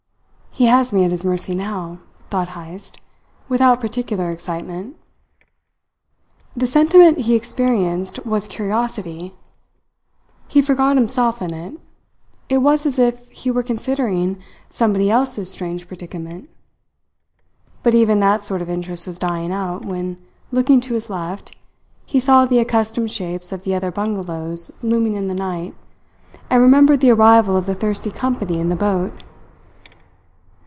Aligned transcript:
"He 0.53 0.65
has 0.65 0.91
me 0.91 1.05
at 1.05 1.11
his 1.11 1.23
mercy 1.23 1.55
now," 1.55 1.99
thought 2.29 2.49
Heyst, 2.49 2.99
without 3.47 3.79
particular 3.79 4.31
excitement. 4.33 4.97
The 6.57 6.67
sentiment 6.67 7.19
he 7.19 7.35
experienced 7.35 8.25
was 8.25 8.49
curiosity. 8.49 9.33
He 10.49 10.61
forgot 10.61 10.97
himself 10.97 11.41
in 11.41 11.53
it: 11.53 11.79
it 12.49 12.57
was 12.57 12.85
as 12.85 12.99
if 12.99 13.29
he 13.31 13.49
were 13.49 13.63
considering 13.63 14.39
somebody 14.67 15.09
else's 15.09 15.49
strange 15.49 15.87
predicament. 15.87 16.49
But 17.81 17.95
even 17.95 18.19
that 18.19 18.43
sort 18.43 18.61
of 18.61 18.69
interest 18.69 19.07
was 19.07 19.17
dying 19.17 19.53
out 19.53 19.85
when, 19.85 20.17
looking 20.51 20.81
to 20.81 20.95
his 20.95 21.09
left, 21.09 21.55
he 22.05 22.19
saw 22.19 22.43
the 22.43 22.59
accustomed 22.59 23.09
shapes 23.09 23.53
of 23.53 23.63
the 23.63 23.73
other 23.73 23.89
bungalows 23.89 24.69
looming 24.83 25.15
in 25.15 25.29
the 25.29 25.33
night, 25.33 25.73
and 26.49 26.61
remembered 26.61 26.99
the 26.99 27.11
arrival 27.11 27.55
of 27.55 27.67
the 27.67 27.73
thirsty 27.73 28.11
company 28.11 28.59
in 28.59 28.67
the 28.67 28.75
boat. 28.75 29.13